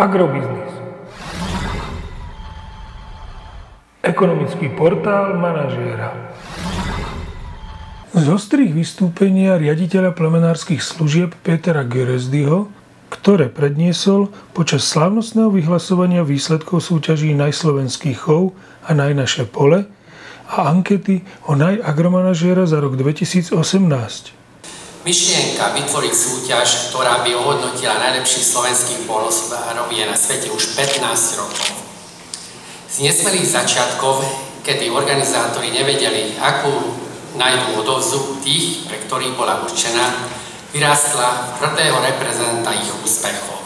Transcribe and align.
Agrobiznis. 0.00 0.72
Ekonomický 4.00 4.72
portál 4.72 5.36
manažéra. 5.36 6.16
Z 8.16 8.24
ostrých 8.32 8.72
vystúpenia 8.72 9.60
riaditeľa 9.60 10.16
plemenárskych 10.16 10.80
služieb 10.80 11.36
Petra 11.44 11.84
Geresdyho, 11.84 12.72
ktoré 13.12 13.52
predniesol 13.52 14.32
počas 14.56 14.88
slávnostného 14.88 15.52
vyhlasovania 15.52 16.24
výsledkov 16.24 16.80
súťaží 16.80 17.36
Najslovenský 17.36 18.16
chov 18.16 18.56
a 18.88 18.96
Najnaše 18.96 19.52
pole 19.52 19.84
a 20.48 20.72
ankety 20.72 21.28
o 21.44 21.52
najagromanažéra 21.52 22.64
za 22.64 22.80
rok 22.80 22.96
2018. 22.96 24.39
Myšlienka 25.00 25.72
vytvoriť 25.80 26.12
súťaž, 26.12 26.92
ktorá 26.92 27.24
by 27.24 27.32
ohodnotila 27.32 27.96
najlepších 28.04 28.44
slovenských 28.44 29.00
polosvárov 29.08 29.88
je 29.88 30.04
na 30.04 30.12
svete 30.12 30.52
už 30.52 30.76
15 30.76 31.40
rokov. 31.40 31.72
Z 32.84 33.08
nesmelých 33.08 33.48
začiatkov, 33.48 34.20
kedy 34.60 34.92
organizátori 34.92 35.72
nevedeli, 35.72 36.36
akú 36.36 37.00
nájdu 37.32 37.80
odovzu 37.80 38.44
tých, 38.44 38.84
pre 38.92 39.00
ktorých 39.08 39.40
bola 39.40 39.64
určená, 39.64 40.28
vyrástla 40.76 41.56
tvrdého 41.56 41.96
reprezenta 42.04 42.68
ich 42.76 42.92
úspechov. 43.00 43.56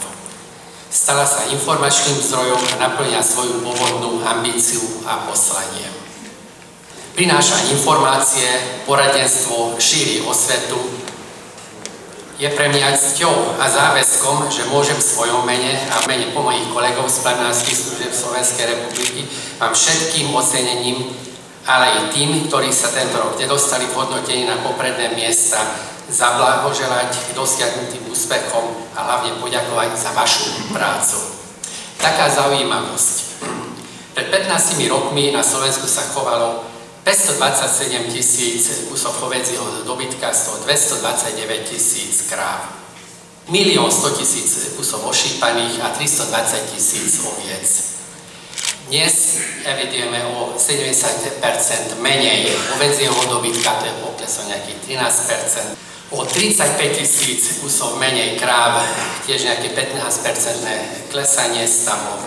Stala 0.87 1.27
sa 1.27 1.51
informačným 1.51 2.15
zdrojom 2.15 2.79
a 2.79 2.79
naplňa 2.79 3.19
svoju 3.19 3.59
pôvodnú 3.59 4.23
ambíciu 4.23 5.03
a 5.03 5.27
poslanie. 5.27 5.91
Prináša 7.11 7.75
informácie, 7.75 8.47
poradenstvo, 8.87 9.75
šíri 9.75 10.23
osvetu, 10.23 11.04
je 12.35 12.49
pre 12.51 12.67
mňa 12.67 12.99
cťou 12.99 13.55
a 13.55 13.65
záväzkom, 13.71 14.51
že 14.51 14.67
môžem 14.67 14.99
v 14.99 15.07
svojom 15.07 15.47
mene 15.47 15.79
a 15.87 16.03
mene 16.03 16.35
po 16.35 16.43
mojich 16.43 16.67
kolegov 16.67 17.07
z 17.07 17.23
Planárských 17.23 17.79
služieb 17.79 18.11
Slovenskej 18.11 18.65
republiky 18.75 19.23
vám 19.55 19.71
všetkým 19.71 20.35
ocenením, 20.35 21.15
ale 21.63 21.95
aj 21.95 22.11
tým, 22.11 22.51
ktorí 22.51 22.75
sa 22.75 22.91
tento 22.91 23.15
rok 23.15 23.39
nedostali 23.39 23.87
v 23.87 23.95
hodnotení 23.95 24.43
na 24.43 24.59
popredné 24.59 25.15
miesta, 25.15 25.63
zablahoželať 26.11 27.31
k 27.31 27.35
dosiahnutým 27.39 28.03
úspechom 28.11 28.83
a 28.93 28.99
hlavne 28.99 29.39
poďakovať 29.39 29.95
za 29.95 30.11
vašu 30.11 30.75
prácu. 30.75 31.17
Taká 32.03 32.29
zaujímavosť. 32.29 33.15
Pred 34.11 34.27
15 34.27 34.75
rokmi 34.91 35.31
na 35.31 35.41
Slovensku 35.41 35.87
sa 35.87 36.03
chovalo 36.11 36.74
527 37.05 38.09
tisíc 38.09 38.89
kusov 38.89 39.21
hovedzieho 39.21 39.85
dobytka, 39.85 40.33
z 40.33 40.41
toho 40.41 40.57
229 40.57 41.69
tisíc 41.69 42.25
kráv. 42.29 42.65
Milión 43.47 43.91
100 43.91 44.09
tisíc 44.09 44.73
kusov 44.73 45.05
ošípaných 45.05 45.85
a 45.85 45.89
320 45.93 46.73
tisíc 46.73 47.21
oviec. 47.21 47.83
Dnes 48.89 49.37
evidujeme 49.65 50.25
o 50.25 50.57
70% 50.57 52.01
menej 52.01 52.49
hovedzieho 52.73 53.17
dobytka, 53.29 53.77
to 53.77 53.85
je 53.85 53.93
pokles 54.01 54.33
o 54.41 54.49
nejakých 54.49 54.97
13%. 54.97 55.77
O 56.09 56.25
35 56.25 56.97
tisíc 56.97 57.61
kusov 57.61 58.01
menej 58.01 58.41
kráv, 58.41 58.81
tiež 59.29 59.45
nejaké 59.45 59.77
15% 59.77 61.13
klesanie 61.13 61.69
stavov. 61.69 62.17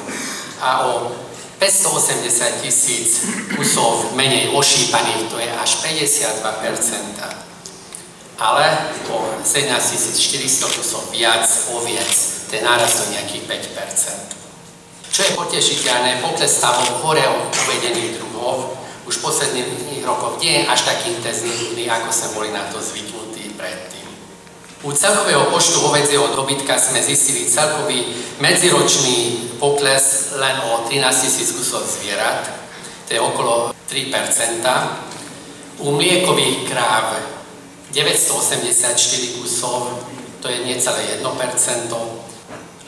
A 0.63 0.87
o 0.87 1.11
580 1.59 2.63
tisíc 2.63 3.27
kusov 3.59 4.15
menej 4.15 4.55
ošípaných, 4.55 5.27
to 5.27 5.43
je 5.43 5.51
až 5.51 5.83
52%. 5.83 8.39
Ale 8.39 8.67
o 9.11 9.43
17 9.43 9.67
400 10.15 10.79
kusov 10.79 11.11
viac 11.11 11.43
oviec, 11.75 12.47
to 12.47 12.55
je 12.55 12.63
nárast 12.63 13.03
o 13.03 13.11
nejakých 13.11 13.51
5%. 13.75 15.11
Čo 15.11 15.27
je 15.27 15.35
potešiteľné, 15.35 16.23
pokles 16.23 16.55
stavov 16.55 17.03
hore 17.03 17.27
uvedených 17.51 18.23
druhov 18.23 18.79
už 19.09 19.19
v 19.19 19.25
posledných 19.25 20.07
rokoch 20.07 20.39
nie 20.39 20.63
je 20.63 20.69
až 20.69 20.85
taký 20.85 21.17
intenzívny, 21.17 21.91
ako 21.91 22.13
sa 22.13 22.29
boli 22.37 22.53
na 22.53 22.69
to 22.71 22.79
zvyknutí 22.79 23.57
predtým. 23.57 23.98
U 24.83 24.93
celkového 24.95 25.51
počtu 25.51 25.83
hovedzieho 25.83 26.39
dobytka 26.39 26.79
sme 26.79 27.03
zistili 27.03 27.51
celkový 27.51 28.15
medziročný 28.39 29.51
pokles 29.59 30.39
len 30.39 30.55
o 30.71 30.87
13 30.87 31.03
tisíc 31.03 31.51
kusov 31.51 31.83
zvierat, 31.83 32.47
to 33.11 33.19
je 33.19 33.21
okolo 33.21 33.75
3 33.91 34.07
U 35.83 35.91
mliekových 35.91 36.71
kráv 36.71 37.19
984 37.91 39.43
kusov, 39.43 39.99
to 40.39 40.47
je 40.47 40.63
necelé 40.63 41.19
1% 41.27 41.27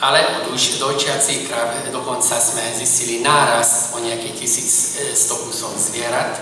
ale 0.00 0.24
u 0.48 0.56
dojčiacich 0.56 1.50
kráv 1.50 1.74
dokonca 1.92 2.40
sme 2.40 2.62
zistili 2.78 3.20
nárast 3.20 3.92
o 3.92 4.00
nejakých 4.00 4.48
1100 5.12 5.44
kusov 5.44 5.76
zvierat. 5.76 6.40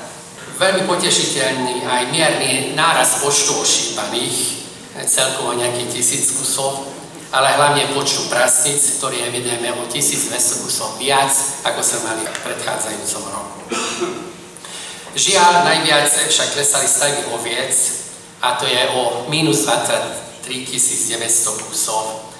Veľmi 0.61 0.87
potešiteľný 0.87 1.83
aj 1.83 2.03
mierny 2.15 2.79
nárast 2.79 3.19
počtu 3.19 3.59
ošípaných, 3.59 4.58
celkovo 5.07 5.55
nejakých 5.55 6.01
tisíc 6.01 6.35
kusov, 6.35 6.89
ale 7.29 7.53
hlavne 7.55 7.93
počtu 7.93 8.27
prasnic, 8.33 8.81
ktorý 8.99 9.29
evidujeme 9.29 9.69
o 9.77 9.85
1200 9.85 10.65
kusov 10.65 10.97
viac, 10.97 11.31
ako 11.63 11.81
sa 11.85 12.01
mali 12.09 12.25
v 12.25 12.39
predchádzajúcom 12.41 13.23
roku. 13.29 13.59
Žiaľ, 15.19 15.53
najviac 15.67 16.09
však 16.09 16.57
klesali 16.57 16.89
stavy 16.89 17.21
oviec, 17.37 17.75
a 18.39 18.55
to 18.55 18.65
je 18.71 18.83
o 18.95 19.27
minus 19.29 19.67
23 19.67 20.47
900 20.47 21.69
kusov 21.69 22.31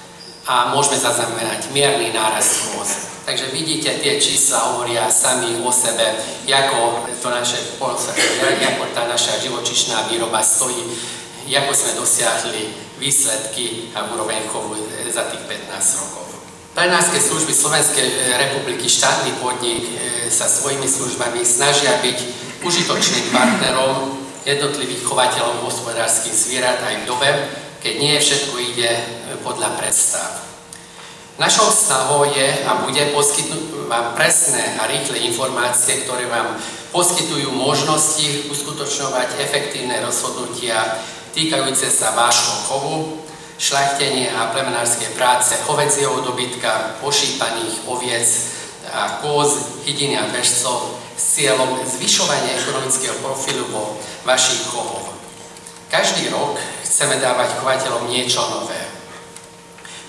a 0.47 0.71
môžeme 0.73 0.97
zaznamenať 0.97 1.69
mierny 1.75 2.09
nárast 2.15 2.73
môz. 2.73 2.89
Takže 3.27 3.53
vidíte, 3.53 4.01
tie 4.01 4.17
čísla 4.17 4.73
hovoria 4.73 5.05
sami 5.05 5.61
o 5.61 5.69
sebe, 5.69 6.17
ako, 6.49 7.05
to 7.21 7.29
naše, 7.29 7.77
ako 7.77 8.83
tá 8.97 9.05
naša 9.05 9.37
živočišná 9.37 10.09
výroba 10.09 10.41
stojí 10.41 10.81
ako 11.57 11.71
sme 11.73 11.91
dosiahli 11.97 12.61
výsledky 12.99 13.89
a 13.95 14.05
úroveň 14.13 14.45
chovu 14.51 14.77
za 15.09 15.31
tých 15.33 15.43
15 15.47 16.01
rokov. 16.03 16.25
Plenárske 16.77 17.17
služby 17.17 17.53
Slovenskej 17.55 18.37
republiky, 18.37 18.85
štátny 18.85 19.41
podnik 19.41 19.83
e, 19.89 19.93
sa 20.29 20.45
svojimi 20.45 20.85
službami 20.85 21.41
snažia 21.41 21.97
byť 21.99 22.17
užitočným 22.61 23.33
partnerom 23.33 24.21
jednotlivých 24.45 25.03
chovateľov 25.03 25.65
hospodárskych 25.65 26.31
zvierat 26.31 26.79
aj 26.85 26.95
v 27.03 27.07
dobe, 27.09 27.29
keď 27.81 27.93
nie 27.99 28.15
všetko 28.15 28.55
ide 28.61 28.91
e, 28.95 29.01
podľa 29.41 29.75
predstav. 29.81 30.45
Našou 31.39 31.71
snahou 31.71 32.27
je 32.27 32.47
a 32.67 32.83
bude 32.83 32.99
poskytnúť 33.15 33.87
vám 33.87 34.11
presné 34.11 34.75
a 34.75 34.91
rýchle 34.91 35.23
informácie, 35.23 36.03
ktoré 36.03 36.27
vám 36.27 36.59
poskytujú 36.91 37.55
možnosti 37.55 38.51
uskutočňovať 38.51 39.39
efektívne 39.39 40.03
rozhodnutia 40.03 40.99
týkajúce 41.33 41.87
sa 41.91 42.15
vášho 42.17 42.55
chovu, 42.69 42.95
šlachtenie 43.59 44.31
a 44.31 44.55
plemenárskej 44.55 45.13
práce 45.19 45.55
hovedzieho 45.67 46.23
dobytka, 46.23 46.95
ošípaných 47.03 47.83
oviec 47.85 48.27
a 48.89 49.19
kôz, 49.19 49.83
hydiny 49.83 50.15
a 50.15 50.31
bežcov 50.31 50.95
s 51.19 51.35
cieľom 51.35 51.83
zvyšovania 51.83 52.55
ekonomického 52.63 53.19
profilu 53.19 53.67
vo 53.69 53.99
vašich 54.23 54.63
chovoch. 54.71 55.11
Každý 55.91 56.31
rok 56.31 56.55
chceme 56.85 57.19
dávať 57.19 57.59
chovateľom 57.59 58.07
niečo 58.07 58.39
nové. 58.39 58.79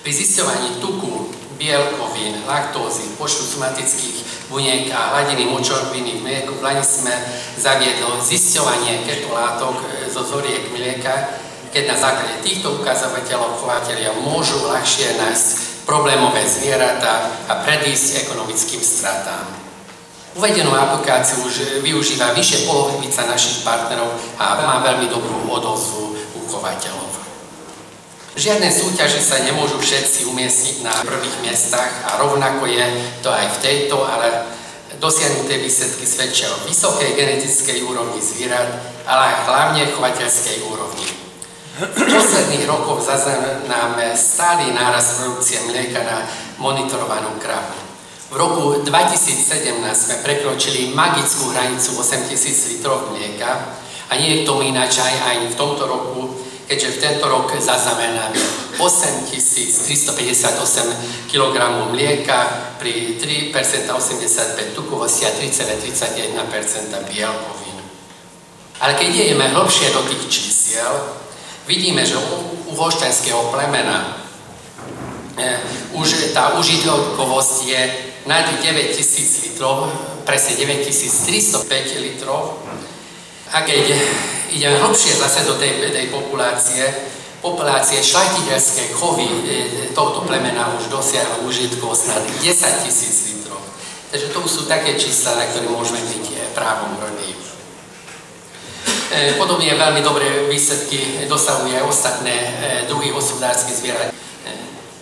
Pri 0.01 0.11
zisťovaní 0.15 0.79
tuku, 0.79 1.40
bielkovín, 1.61 2.41
laktózy, 2.49 3.13
počtu 3.21 3.45
somatických 3.45 4.49
buniek 4.49 4.89
a 4.89 5.13
hladiny 5.13 5.45
močoviny 5.45 6.17
v 6.17 6.23
mlieku 6.25 6.57
v 6.57 6.65
Lani 6.65 6.81
sme 6.81 7.13
zaviedlo 7.61 8.17
zisťovanie 8.17 9.05
ketolátok 9.05 9.77
e, 9.85 10.09
zo 10.09 10.25
zoriek 10.25 10.73
mlieka, 10.73 11.37
keď 11.69 11.83
na 11.93 11.97
základe 12.01 12.41
týchto 12.41 12.81
ukazovateľov 12.81 13.61
chovateľia 13.61 14.09
môžu 14.25 14.57
ľahšie 14.73 15.21
nájsť 15.21 15.47
problémové 15.85 16.41
zvieratá 16.49 17.29
a 17.45 17.61
predísť 17.61 18.25
ekonomickým 18.25 18.81
stratám. 18.81 19.45
Uvedenú 20.33 20.73
aplikáciu 20.73 21.45
už 21.45 21.83
využíva 21.85 22.33
vyše 22.33 22.65
polovica 22.65 23.21
našich 23.29 23.61
partnerov 23.61 24.15
a 24.39 24.65
má 24.65 24.75
veľmi 24.81 25.11
dobrú 25.11 25.45
odozvu 25.45 26.15
u 26.15 26.39
chovateľov. 26.49 27.10
Žiadne 28.31 28.71
súťaži 28.71 29.19
sa 29.19 29.43
nemôžu 29.43 29.75
všetci 29.75 30.23
umiestniť 30.31 30.87
na 30.87 30.95
prvých 31.03 31.43
miestach 31.43 31.91
a 32.07 32.15
rovnako 32.15 32.63
je 32.63 32.85
to 33.19 33.27
aj 33.27 33.59
v 33.59 33.61
tejto, 33.61 33.99
ale 34.07 34.47
dosiahnuté 35.03 35.59
výsledky 35.59 36.07
svedčia 36.07 36.47
o 36.47 36.63
vysokej 36.63 37.11
genetickej 37.11 37.83
úrovni 37.83 38.23
zvierat, 38.23 38.71
ale 39.03 39.35
aj 39.35 39.35
hlavne 39.51 39.83
chovateľskej 39.91 40.57
úrovni. 40.63 41.07
V 41.81 42.01
posledných 42.07 42.63
rokoch 42.71 43.03
zaznamenáme 43.03 44.15
stály 44.15 44.71
náraz 44.71 45.19
produkcie 45.19 45.59
mlieka 45.67 45.99
na 45.99 46.23
monitorovanú 46.55 47.35
kravu. 47.35 47.75
V 48.31 48.39
roku 48.39 48.79
2017 48.79 49.75
sme 49.91 50.15
prekročili 50.23 50.95
magickú 50.95 51.51
hranicu 51.51 51.99
8000 51.99 52.79
litrov 52.79 53.11
mlieka 53.11 53.75
a 54.07 54.15
nie 54.15 54.39
je 54.39 54.47
tomu 54.47 54.63
ináč 54.63 55.03
aj, 55.03 55.15
aj 55.19 55.37
v 55.51 55.57
tomto 55.59 55.83
roku 55.83 56.31
keďže 56.71 56.95
v 56.95 57.03
tento 57.03 57.27
rok 57.27 57.51
zaznamenáme 57.59 58.39
8358 58.79 61.27
kg 61.27 61.55
mlieka 61.91 62.39
pri 62.79 63.19
3% 63.19 63.91
85 63.91 64.71
tukovosti 64.71 65.27
a 65.27 65.35
3,31% 65.35 66.31
bielkovín. 67.11 67.75
Ale 68.79 68.95
keď 68.95 69.07
ideme 69.11 69.51
hlbšie 69.51 69.91
do 69.91 69.99
tých 70.07 70.23
čísiel, 70.31 71.11
vidíme, 71.67 72.07
že 72.07 72.15
u 72.71 72.73
hoštenského 72.79 73.51
plemena 73.51 74.23
e, 75.35 75.59
už 75.99 76.31
tá 76.31 76.55
užitkovosť 76.55 77.67
je 77.67 77.81
nad 78.31 78.47
9000 78.47 78.95
litrov, 79.43 79.91
presne 80.23 80.55
9305 80.55 81.99
litrov. 81.99 82.63
A 83.51 83.67
keď 83.67 83.83
ideme 84.47 84.79
hlbšie 84.79 85.19
zase 85.19 85.43
do 85.43 85.59
tej, 85.59 85.91
tej 85.91 86.07
populácie, 86.07 86.87
populácie 87.43 87.99
šlachtiteľské 87.99 88.95
chovy 88.95 89.27
e, 89.27 89.39
tohto 89.91 90.23
plemena 90.23 90.71
už 90.79 90.87
dosiahli 90.87 91.43
užitkovosť 91.43 92.03
nad 92.15 92.23
10 92.39 92.85
tisíc 92.87 93.15
litrov. 93.27 93.59
Takže 94.11 94.31
to 94.31 94.39
sú 94.47 94.61
také 94.71 94.95
čísla, 94.95 95.35
na 95.35 95.45
ktoré 95.51 95.67
môžeme 95.67 95.99
byť 95.99 96.25
e, 96.31 96.35
právom 96.55 96.95
hrdí. 97.03 97.31
E, 99.11 99.35
podobne 99.35 99.75
veľmi 99.75 99.99
dobré 99.99 100.47
výsledky 100.47 101.27
dosahujú 101.27 101.75
aj 101.75 101.83
ostatné 101.91 102.35
e, 102.35 102.49
druhy 102.87 103.11
hospodárskych 103.11 103.83
zvierat. 103.83 104.15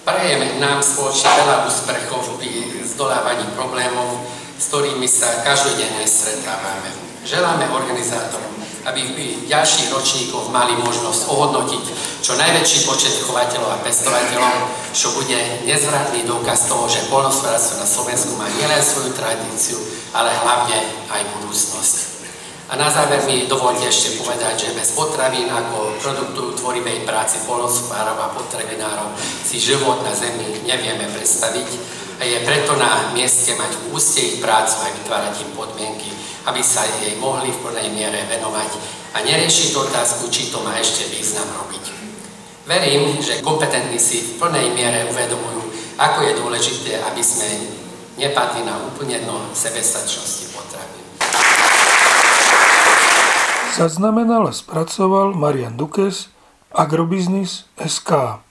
Prajeme 0.02 0.58
nám 0.58 0.82
spoločne 0.82 1.30
veľa 1.46 1.70
úspechov 1.70 2.42
pri 2.42 2.82
zdolávaní 2.82 3.46
problémov, 3.54 4.26
s 4.58 4.74
ktorými 4.74 5.06
sa 5.06 5.46
každodenne 5.46 6.02
stretávame. 6.10 7.09
Želáme 7.30 7.70
organizátorom, 7.70 8.58
aby 8.90 9.06
v 9.14 9.46
ďalších 9.46 9.94
ročníkoch 9.94 10.50
mali 10.50 10.74
možnosť 10.82 11.30
ohodnotiť 11.30 11.84
čo 12.26 12.34
najväčší 12.34 12.90
počet 12.90 13.22
chovateľov 13.22 13.70
a 13.70 13.82
pestovateľov, 13.86 14.66
čo 14.98 15.14
bude 15.14 15.38
nezvratný 15.62 16.26
dôkaz 16.26 16.66
toho, 16.66 16.90
že 16.90 17.06
polnospodárstvo 17.06 17.78
na 17.78 17.86
Slovensku 17.86 18.34
má 18.34 18.50
nielen 18.58 18.82
svoju 18.82 19.14
tradíciu, 19.14 19.78
ale 20.10 20.34
hlavne 20.42 20.82
aj 21.14 21.22
budúcnosť. 21.38 21.96
A 22.74 22.82
na 22.82 22.90
záver 22.90 23.22
mi 23.30 23.46
dovolte 23.46 23.86
ešte 23.86 24.18
povedať, 24.18 24.66
že 24.66 24.74
bez 24.74 24.98
potravín 24.98 25.54
ako 25.54 26.02
produktu 26.02 26.58
tvorivej 26.58 27.06
práce 27.06 27.46
polnospodárov 27.46 28.18
a 28.26 28.34
potravinárov 28.34 29.14
si 29.22 29.62
život 29.62 30.02
na 30.02 30.18
Zemi 30.18 30.66
nevieme 30.66 31.06
predstaviť 31.14 31.70
a 32.20 32.26
je 32.26 32.42
preto 32.42 32.74
na 32.76 33.14
mieste 33.14 33.54
mať 33.54 33.80
v 33.86 33.96
prácu 34.42 34.76
a 34.82 34.88
vytvárať 34.98 35.34
im 35.46 35.52
podmienky, 35.56 36.09
aby 36.46 36.62
sa 36.64 36.88
jej 37.04 37.18
mohli 37.20 37.52
v 37.52 37.62
plnej 37.66 37.88
miere 37.92 38.24
venovať 38.30 38.72
a 39.16 39.26
neriešiť 39.26 39.76
otázku, 39.76 40.30
či 40.32 40.54
to 40.54 40.64
má 40.64 40.78
ešte 40.80 41.10
význam 41.12 41.48
robiť. 41.60 41.84
Verím, 42.70 43.18
že 43.18 43.42
kompetentní 43.42 43.98
si 43.98 44.22
v 44.22 44.32
plnej 44.38 44.70
miere 44.78 45.10
uvedomujú, 45.10 45.74
ako 45.98 46.20
je 46.22 46.34
dôležité, 46.38 46.92
aby 47.02 47.20
sme 47.26 47.50
nepadli 48.22 48.62
na 48.62 48.78
úplne 48.86 49.18
dno 49.26 49.50
sebestačnosti 49.58 50.54
potravín. 50.54 51.06
Zaznamenal 53.74 54.52
a 54.52 54.54
spracoval 54.54 55.34
Marian 55.34 55.80
Dukes, 55.80 56.30
Agrobiznis 56.70 57.66
SK. 57.80 58.44